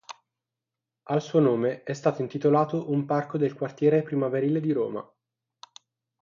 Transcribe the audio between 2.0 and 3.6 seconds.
intitolato un parco, nel